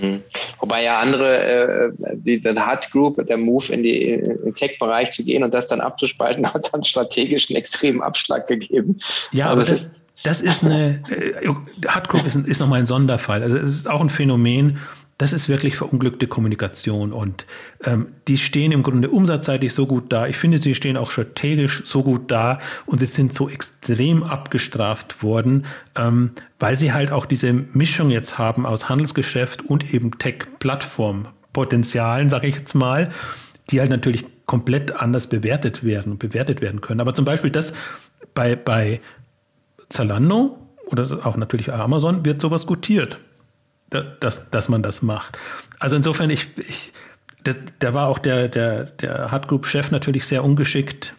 [0.00, 0.22] Mhm.
[0.60, 1.92] Wobei ja andere, äh,
[2.24, 6.46] wie der Hut Group, der Move in den Tech-Bereich zu gehen und das dann abzuspalten,
[6.54, 9.00] hat dann strategisch einen extremen Abschlag gegeben.
[9.32, 9.90] Ja, aber, aber das,
[10.22, 13.42] das, das, ist eine, äh, Hut Group ist, ist nochmal ein Sonderfall.
[13.42, 14.78] Also es ist auch ein Phänomen,
[15.20, 17.44] das ist wirklich verunglückte Kommunikation und
[17.84, 20.26] ähm, die stehen im Grunde umsatzseitig so gut da.
[20.26, 25.22] Ich finde, sie stehen auch strategisch so gut da und sie sind so extrem abgestraft
[25.22, 32.30] worden, ähm, weil sie halt auch diese Mischung jetzt haben aus Handelsgeschäft und eben Tech-Plattform-Potenzialen,
[32.30, 33.10] sage ich jetzt mal,
[33.68, 37.00] die halt natürlich komplett anders bewertet werden und bewertet werden können.
[37.00, 37.74] Aber zum Beispiel das
[38.32, 39.02] bei, bei
[39.90, 40.56] Zalando
[40.86, 43.20] oder auch natürlich Amazon wird sowas gutiert
[43.90, 45.38] dass, dass man das macht.
[45.78, 46.92] Also insofern, ich, ich
[47.78, 51.14] da war auch der, der, der Hard Group-Chef natürlich sehr ungeschickt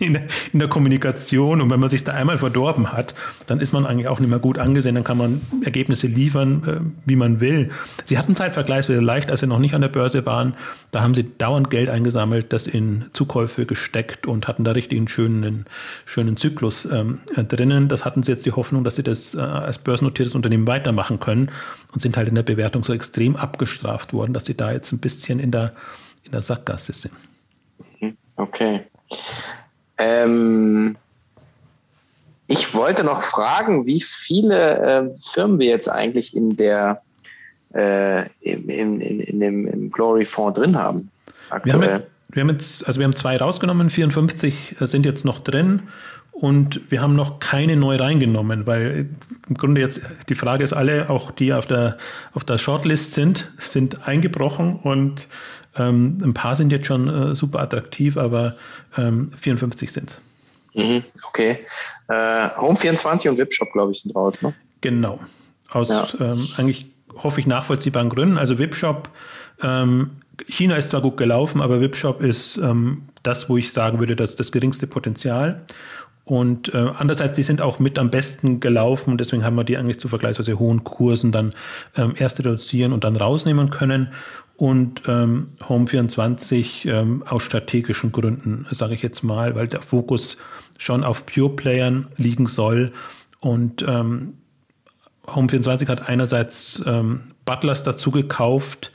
[0.00, 1.60] in der, in der Kommunikation.
[1.60, 3.14] Und wenn man sich da einmal verdorben hat,
[3.46, 4.94] dann ist man eigentlich auch nicht mehr gut angesehen.
[4.94, 7.70] Dann kann man Ergebnisse liefern, äh, wie man will.
[8.04, 10.54] Sie hatten Zeit vergleichsweise leicht, als sie noch nicht an der Börse waren.
[10.90, 15.08] Da haben sie dauernd Geld eingesammelt, das in Zukäufe gesteckt und hatten da richtig einen
[15.08, 15.66] schönen,
[16.04, 17.88] schönen Zyklus ähm, drinnen.
[17.88, 21.50] Das hatten sie jetzt die Hoffnung, dass sie das äh, als börsennotiertes Unternehmen weitermachen können
[21.92, 24.98] und sind halt in der Bewertung so extrem abgestraft worden, dass sie da jetzt ein
[24.98, 25.72] bisschen in der,
[26.24, 27.14] in der Sackgasse sind.
[28.36, 28.82] Okay.
[29.98, 30.96] Ähm,
[32.46, 37.02] ich wollte noch fragen, wie viele äh, Firmen wir jetzt eigentlich in der
[37.74, 41.10] äh, im, in, in, in, dem im Glory Fonds drin haben.
[41.50, 41.80] Aktuell.
[41.80, 45.82] Wir haben, wir haben jetzt, also wir haben zwei rausgenommen, 54 sind jetzt noch drin
[46.40, 49.08] und wir haben noch keine neu reingenommen, weil
[49.48, 51.98] im Grunde jetzt die Frage ist, alle, auch die auf der,
[52.32, 55.26] auf der Shortlist sind, sind eingebrochen und
[55.76, 58.54] ähm, ein paar sind jetzt schon äh, super attraktiv, aber
[58.96, 60.20] ähm, 54 sind es.
[60.74, 61.58] Mhm, okay.
[62.06, 64.54] Äh, Home24 und Webshop, glaube ich, sind raus, ne?
[64.80, 65.18] Genau.
[65.70, 66.06] Aus ja.
[66.20, 68.38] ähm, eigentlich hoffe ich nachvollziehbaren Gründen.
[68.38, 69.08] Also Webshop,
[69.60, 70.10] ähm,
[70.46, 74.36] China ist zwar gut gelaufen, aber Webshop ist ähm, das, wo ich sagen würde, das
[74.36, 75.64] das geringste Potenzial.
[76.28, 79.78] Und äh, andererseits, die sind auch mit am besten gelaufen und deswegen haben wir die
[79.78, 81.54] eigentlich zu vergleichsweise hohen Kursen dann
[81.96, 84.10] ähm, erst reduzieren und dann rausnehmen können
[84.56, 90.36] und ähm, Home24 ähm, aus strategischen Gründen, sage ich jetzt mal, weil der Fokus
[90.76, 92.92] schon auf Pure-Playern liegen soll.
[93.40, 94.34] Und ähm,
[95.28, 98.92] Home24 hat einerseits ähm, Butlers dazu gekauft.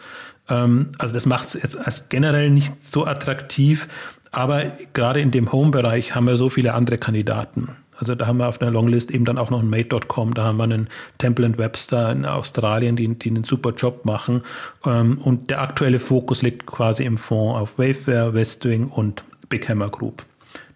[0.50, 3.88] Ähm, also das macht es jetzt als generell nicht so attraktiv.
[4.34, 7.70] Aber gerade in dem Home-Bereich haben wir so viele andere Kandidaten.
[7.96, 10.58] Also da haben wir auf der Longlist eben dann auch noch ein Mate.com, da haben
[10.58, 14.42] wir einen Temple Webster in Australien, die, die einen super Job machen.
[14.86, 19.90] Ähm, und der aktuelle Fokus liegt quasi im Fonds auf Wayfair, Westwing und Big Hammer
[19.90, 20.26] Group.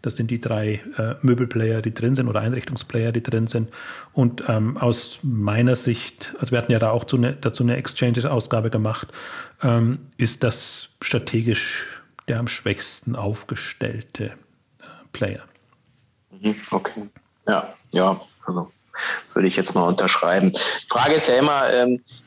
[0.04, 3.72] Das sind die drei äh, Möbelplayer, die drin sind oder Einrichtungsplayer, die drin sind.
[4.14, 8.70] Und ähm, aus meiner Sicht, also wir hatten ja da auch ne, dazu eine Exchanges-Ausgabe
[8.70, 9.08] gemacht,
[9.64, 11.97] ähm, ist das strategisch
[12.28, 15.44] der am schwächsten aufgestellte äh, Player.
[16.32, 17.10] Mhm, okay.
[17.48, 18.72] Ja, ja, also
[19.34, 20.52] würde ich jetzt mal unterschreiben.
[20.90, 22.04] Frage ist ja immer, ähm,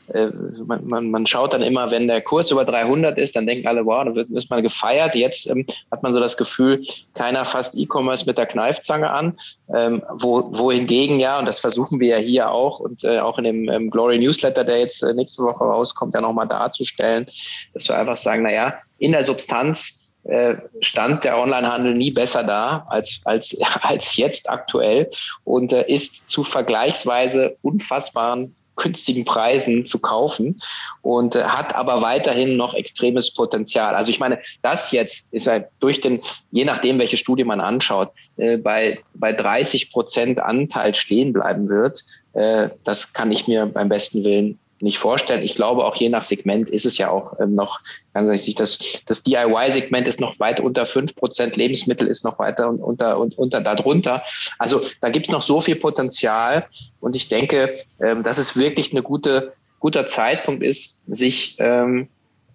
[0.65, 3.85] man, man, man, schaut dann immer, wenn der Kurs über 300 ist, dann denken alle,
[3.85, 5.15] wow, dann wird, wird mal gefeiert.
[5.15, 9.37] Jetzt ähm, hat man so das Gefühl, keiner fasst E-Commerce mit der Kneifzange an,
[9.73, 13.45] ähm, wo, wohingegen ja, und das versuchen wir ja hier auch und äh, auch in
[13.45, 17.27] dem ähm, Glory Newsletter, der jetzt äh, nächste Woche rauskommt, ja nochmal darzustellen,
[17.73, 22.85] dass wir einfach sagen, naja, in der Substanz äh, stand der Onlinehandel nie besser da
[22.89, 25.09] als, als, als jetzt aktuell
[25.45, 30.61] und äh, ist zu vergleichsweise unfassbaren günstigen Preisen zu kaufen
[31.01, 33.95] und äh, hat aber weiterhin noch extremes Potenzial.
[33.95, 38.11] Also ich meine, das jetzt ist halt durch den, je nachdem, welche Studie man anschaut,
[38.37, 42.03] äh, bei, bei 30 Prozent Anteil stehen bleiben wird.
[42.33, 45.43] Äh, das kann ich mir beim besten Willen nicht vorstellen.
[45.43, 47.79] Ich glaube, auch je nach Segment ist es ja auch ähm, noch,
[48.13, 52.69] ganz ehrlich, das, das DIY-Segment ist noch weit unter fünf Prozent, Lebensmittel ist noch weiter
[52.69, 54.23] unter und unter darunter.
[54.59, 56.65] Also da gibt es noch so viel Potenzial
[56.99, 62.07] und ich denke, ähm, dass es wirklich eine gute, guter Zeitpunkt ist, sich ähm,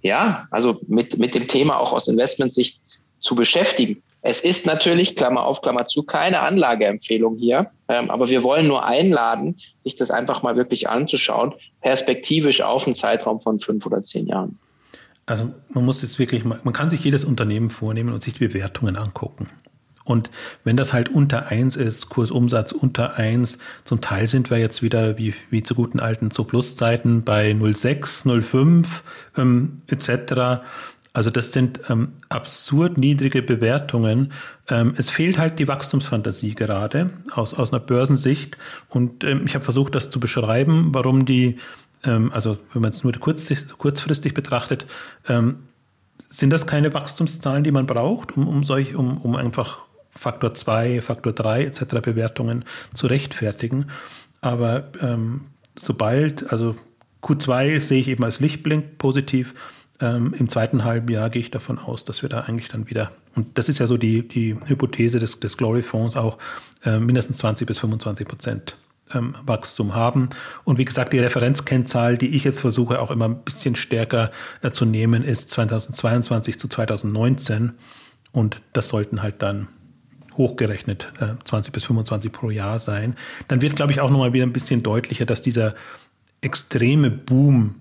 [0.03, 2.81] ja, also mit, mit dem Thema auch aus Investmentsicht
[3.21, 4.03] zu beschäftigen.
[4.27, 8.85] Es ist natürlich, Klammer auf, Klammer zu, keine Anlageempfehlung hier, ähm, aber wir wollen nur
[8.85, 14.27] einladen, sich das einfach mal wirklich anzuschauen, perspektivisch auf einen Zeitraum von fünf oder zehn
[14.27, 14.59] Jahren.
[15.27, 18.97] Also man muss es wirklich, man kann sich jedes Unternehmen vornehmen und sich die Bewertungen
[18.97, 19.49] angucken.
[20.07, 20.31] Und
[20.63, 25.19] wenn das halt unter eins ist, Kursumsatz unter eins, zum Teil sind wir jetzt wieder
[25.19, 28.87] wie, wie zu guten alten Zu-Plus-Zeiten bei 0,6, 0,5
[29.37, 30.63] ähm, etc.
[31.17, 34.35] Also das sind ähm, absurd niedrige Bewertungen.
[34.69, 38.59] Ähm, es fehlt halt die Wachstumsfantasie gerade aus, aus einer Börsensicht.
[38.91, 41.57] Und ähm, ich habe versucht, das zu beschreiben, warum die,
[42.05, 44.85] ähm, also wenn man es nur kurz, kurzfristig betrachtet,
[45.27, 45.61] ähm,
[46.29, 51.01] sind das keine Wachstumszahlen, die man braucht, um, um, solch, um, um einfach Faktor 2,
[51.01, 51.81] Faktor 3 etc.
[52.03, 53.87] Bewertungen zu rechtfertigen.
[54.43, 56.77] Aber ähm, sobald, also
[57.23, 59.55] Q2 sehe ich eben als Lichtblink positiv
[60.01, 63.13] ähm, Im zweiten halben Jahr gehe ich davon aus, dass wir da eigentlich dann wieder,
[63.35, 66.39] und das ist ja so die, die Hypothese des, des Glory-Fonds auch,
[66.85, 68.77] äh, mindestens 20 bis 25 Prozent
[69.15, 70.29] ähm, Wachstum haben.
[70.65, 74.31] Und wie gesagt, die Referenzkennzahl, die ich jetzt versuche auch immer ein bisschen stärker
[74.63, 77.73] äh, zu nehmen, ist 2022 zu 2019.
[78.33, 79.69] Und das sollten halt dann
[80.37, 83.15] hochgerechnet äh, 20 bis 25 pro Jahr sein.
[83.49, 85.75] Dann wird, glaube ich, auch nochmal wieder ein bisschen deutlicher, dass dieser
[86.43, 87.77] extreme Boom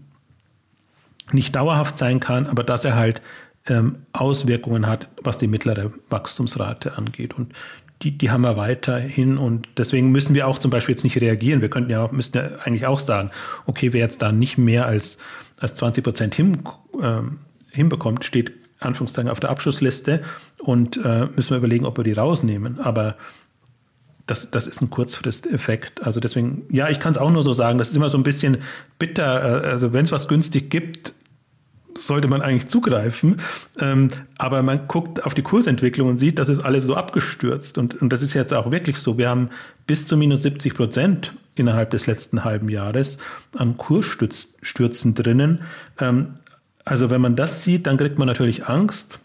[1.32, 3.22] nicht dauerhaft sein kann, aber dass er halt
[3.68, 7.34] ähm, Auswirkungen hat, was die mittlere Wachstumsrate angeht.
[7.34, 7.54] Und
[8.02, 11.62] die, die haben wir weiterhin und deswegen müssen wir auch zum Beispiel jetzt nicht reagieren.
[11.62, 13.32] Wir könnten ja, müssten ja eigentlich auch sagen,
[13.66, 15.18] okay, wer jetzt da nicht mehr als,
[15.58, 16.60] als 20 Prozent hin,
[17.02, 17.40] ähm,
[17.72, 20.22] hinbekommt, steht Anführungszeichen auf der Abschlussliste
[20.60, 22.80] und äh, müssen wir überlegen, ob wir die rausnehmen.
[22.80, 23.16] Aber
[24.26, 26.04] das, das ist ein Kurzfristeffekt.
[26.04, 28.24] Also deswegen, ja, ich kann es auch nur so sagen, das ist immer so ein
[28.24, 28.58] bisschen
[28.98, 29.64] bitter.
[29.64, 31.14] Äh, also wenn es was günstig gibt,
[31.98, 33.38] sollte man eigentlich zugreifen.
[33.80, 37.78] Ähm, aber man guckt auf die Kursentwicklung und sieht, das ist alles so abgestürzt.
[37.78, 39.18] Und, und das ist jetzt auch wirklich so.
[39.18, 39.50] Wir haben
[39.88, 43.18] bis zu minus 70 Prozent innerhalb des letzten halben Jahres
[43.58, 45.62] an Kursstürzen drinnen.
[46.00, 46.36] Ähm,
[46.84, 49.20] also wenn man das sieht, dann kriegt man natürlich Angst.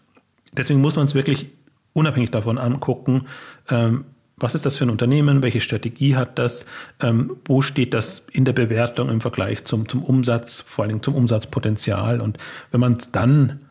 [0.53, 1.49] Deswegen muss man es wirklich
[1.93, 3.27] unabhängig davon angucken,
[3.69, 4.05] ähm,
[4.41, 5.41] was ist das für ein Unternehmen?
[5.41, 6.65] Welche Strategie hat das?
[7.01, 11.15] Ähm, wo steht das in der Bewertung im Vergleich zum, zum Umsatz, vor allem zum
[11.15, 12.21] Umsatzpotenzial?
[12.21, 12.37] Und
[12.71, 13.61] wenn man es dann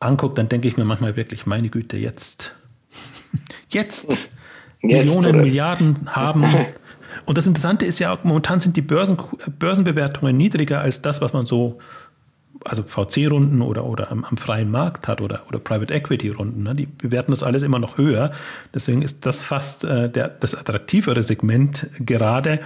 [0.00, 2.54] anguckt, dann denke ich mir manchmal wirklich, meine Güte, jetzt,
[3.68, 4.28] jetzt, jetzt
[4.82, 5.32] Millionen, oder?
[5.32, 6.44] Milliarden haben.
[7.26, 9.16] Und das Interessante ist ja auch, momentan sind die Börsen,
[9.58, 11.78] Börsenbewertungen niedriger als das, was man so
[12.64, 16.62] also VC-Runden oder, oder am, am, freien Markt hat oder, oder Private Equity-Runden.
[16.62, 16.74] Ne?
[16.74, 18.30] Die bewerten das alles immer noch höher.
[18.74, 22.60] Deswegen ist das fast äh, der, das attraktivere Segment gerade.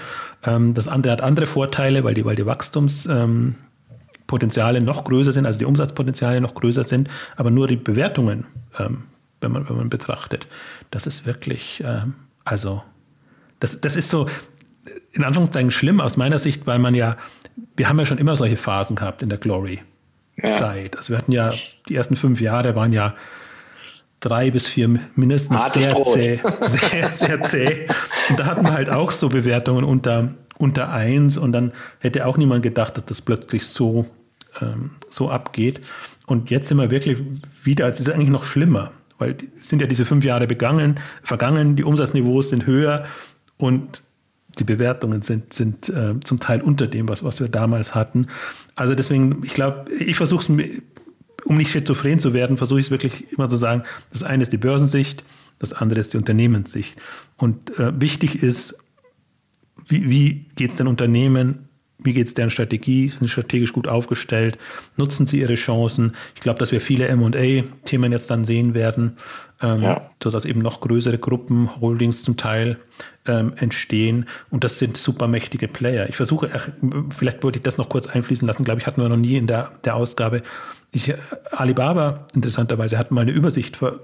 [0.44, 5.46] Ähm, das andere hat andere Vorteile, weil die, weil die Wachstumspotenziale ähm, noch größer sind,
[5.46, 8.46] also die Umsatzpotenziale noch größer sind, aber nur die Bewertungen,
[8.78, 9.04] ähm,
[9.40, 10.46] wenn, man, wenn man betrachtet,
[10.90, 12.82] das ist wirklich, ähm, also
[13.60, 14.26] das, das ist so
[15.12, 17.16] in Anführungszeichen schlimm aus meiner Sicht, weil man ja
[17.76, 20.94] wir haben ja schon immer solche Phasen gehabt in der Glory-Zeit.
[20.94, 20.98] Ja.
[20.98, 21.54] Also wir hatten ja,
[21.88, 23.14] die ersten fünf Jahre waren ja
[24.20, 27.86] drei bis vier mindestens sehr zäh, sehr, sehr zäh.
[28.28, 32.36] Und da hatten wir halt auch so Bewertungen unter, unter eins und dann hätte auch
[32.36, 34.06] niemand gedacht, dass das plötzlich so,
[34.60, 35.80] ähm, so abgeht.
[36.26, 37.18] Und jetzt sind wir wirklich
[37.62, 41.76] wieder, es ist eigentlich noch schlimmer, weil es sind ja diese fünf Jahre begangen, vergangen,
[41.76, 43.06] die Umsatzniveaus sind höher
[43.56, 44.02] und
[44.58, 48.26] die Bewertungen sind, sind äh, zum Teil unter dem, was, was wir damals hatten.
[48.74, 50.70] Also deswegen, ich glaube, ich versuche es,
[51.44, 54.52] um nicht schizophren zu werden, versuche ich es wirklich immer zu sagen, das eine ist
[54.52, 55.22] die Börsensicht,
[55.58, 57.00] das andere ist die Unternehmenssicht.
[57.36, 58.78] Und äh, wichtig ist,
[59.86, 61.67] wie, wie geht es den Unternehmen
[61.98, 63.08] wie geht es deren Strategie?
[63.08, 64.56] Sind strategisch gut aufgestellt?
[64.96, 66.14] Nutzen sie ihre Chancen?
[66.34, 69.16] Ich glaube, dass wir viele MA-Themen jetzt dann sehen werden,
[69.60, 70.10] ähm, ja.
[70.22, 72.78] sodass eben noch größere Gruppen, Holdings zum Teil
[73.26, 74.26] ähm, entstehen.
[74.50, 76.08] Und das sind super mächtige Player.
[76.08, 76.68] Ich versuche, ach,
[77.10, 79.48] vielleicht wollte ich das noch kurz einfließen lassen, glaube ich, hatten wir noch nie in
[79.48, 80.42] der, der Ausgabe.
[80.92, 81.12] Ich,
[81.50, 84.00] Alibaba, interessanterweise, hat mal eine Übersicht ver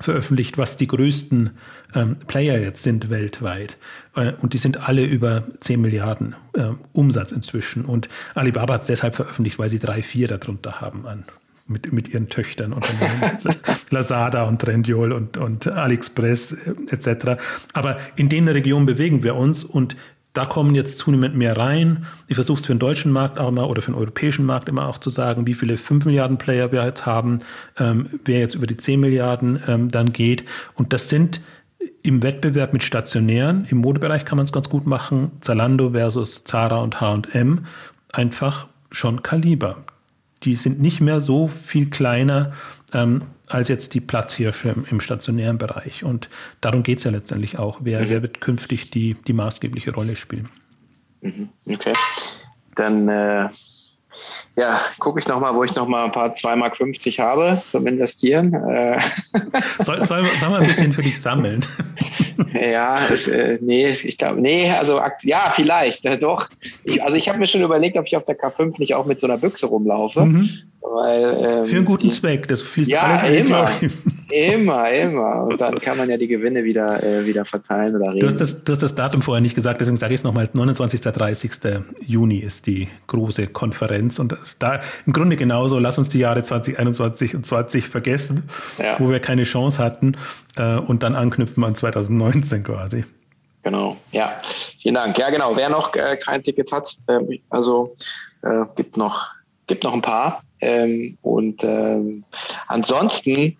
[0.00, 1.50] veröffentlicht, was die größten
[1.94, 3.76] ähm, Player jetzt sind weltweit.
[4.14, 7.84] Äh, und die sind alle über 10 Milliarden äh, Umsatz inzwischen.
[7.84, 11.24] Und Alibaba hat es deshalb veröffentlicht, weil sie drei, vier darunter haben an.
[11.70, 13.38] Mit, mit ihren Töchtern Unternehmen,
[13.90, 17.42] Lazada und Trendyol und, und AliExpress äh, etc.
[17.74, 19.94] Aber in den Regionen bewegen wir uns und
[20.38, 22.06] da kommen jetzt zunehmend mehr rein.
[22.28, 24.86] Ich versuche es für den deutschen Markt auch mal oder für den europäischen Markt immer
[24.86, 27.40] auch zu sagen, wie viele 5 Milliarden Player wir jetzt haben,
[27.76, 30.44] ähm, wer jetzt über die 10 Milliarden ähm, dann geht.
[30.74, 31.40] Und das sind
[32.04, 36.82] im Wettbewerb mit Stationären, im Modebereich kann man es ganz gut machen, Zalando versus Zara
[36.82, 37.66] und HM,
[38.12, 39.78] einfach schon Kaliber.
[40.44, 42.52] Die sind nicht mehr so viel kleiner
[42.92, 46.04] ähm, als jetzt die Platzhirsche im, im stationären Bereich.
[46.04, 46.28] Und
[46.60, 47.80] darum geht es ja letztendlich auch.
[47.82, 48.10] Wer, mhm.
[48.10, 50.48] wer wird künftig die, die maßgebliche Rolle spielen?
[51.20, 51.48] Mhm.
[51.66, 51.92] Okay.
[52.74, 53.48] Dann äh,
[54.56, 56.78] ja, gucke ich nochmal, wo ich nochmal ein paar 2,50 Mark
[57.18, 58.54] habe zum Investieren.
[58.54, 59.00] Äh.
[59.78, 61.64] Soll, soll, soll man ein bisschen für dich sammeln?
[62.54, 66.48] Ja, ich, äh, nee, ich glaube, nee, also ja, vielleicht, äh, doch.
[66.84, 69.18] Ich, also ich habe mir schon überlegt, ob ich auf der K5 nicht auch mit
[69.18, 70.24] so einer Büchse rumlaufe.
[70.24, 70.48] Mhm.
[70.94, 73.70] Weil, ähm, Für einen guten Zweck, das fließt ja, alles immer,
[74.30, 75.44] immer, immer.
[75.44, 78.20] Und dann kann man ja die Gewinne wieder, äh, wieder verteilen oder reden.
[78.20, 80.48] Du hast, das, du hast das Datum vorher nicht gesagt, deswegen sage ich es nochmal.
[80.52, 81.00] 29.
[81.00, 81.50] 30.
[82.06, 84.18] Juni ist die große Konferenz.
[84.18, 88.44] Und da im Grunde genauso, lass uns die Jahre 2021 und 2020 vergessen,
[88.78, 88.98] ja.
[88.98, 90.16] wo wir keine Chance hatten
[90.56, 93.04] äh, und dann anknüpfen an 2019 quasi.
[93.62, 94.32] Genau, ja.
[94.80, 95.18] Vielen Dank.
[95.18, 95.56] Ja, genau.
[95.56, 97.18] Wer noch äh, kein Ticket hat, äh,
[97.50, 97.96] also
[98.42, 100.42] äh, gibt noch gibt noch ein paar.
[100.60, 102.24] Ähm, und ähm,
[102.66, 103.56] ansonsten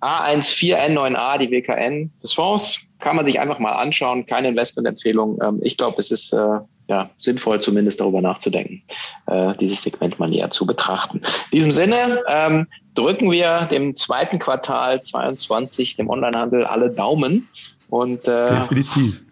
[0.00, 4.26] A14N9A, die WKN des Fonds, kann man sich einfach mal anschauen.
[4.26, 5.38] Keine Investmentempfehlung.
[5.42, 8.82] Ähm, ich glaube, es ist äh, ja, sinnvoll, zumindest darüber nachzudenken,
[9.26, 11.18] äh, dieses Segment mal näher zu betrachten.
[11.50, 17.48] In diesem Sinne ähm, drücken wir dem zweiten Quartal 22, dem Onlinehandel, alle Daumen
[17.90, 18.60] und äh,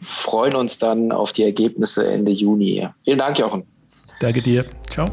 [0.03, 2.89] freuen uns dann auf die Ergebnisse Ende Juni.
[3.05, 3.65] Vielen Dank, Jochen.
[4.21, 4.65] Danke dir.
[4.89, 5.07] Ciao.